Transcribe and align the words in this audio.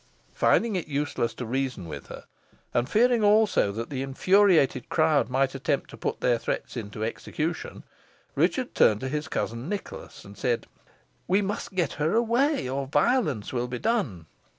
Finding 0.33 0.75
it 0.75 0.87
useless 0.87 1.35
to 1.35 1.45
reason 1.45 1.87
with 1.87 2.07
her, 2.07 2.25
and 2.73 2.89
fearing 2.89 3.23
also 3.23 3.71
that 3.71 3.91
the 3.91 4.01
infuriated 4.01 4.89
crowd 4.89 5.29
might 5.29 5.53
attempt 5.53 5.91
to 5.91 5.95
put 5.95 6.21
their 6.21 6.39
threats 6.39 6.75
into 6.75 7.03
execution, 7.03 7.83
Richard 8.33 8.73
turned 8.73 9.01
to 9.01 9.09
his 9.09 9.27
cousin 9.27 9.69
Nicholas, 9.69 10.25
and 10.25 10.35
said: 10.35 10.65
"We 11.27 11.43
must 11.43 11.75
get 11.75 11.93
her 12.01 12.15
away, 12.15 12.67
or 12.67 12.87
violence 12.87 13.53
will 13.53 13.67
be 13.67 13.77
done." 13.77 14.25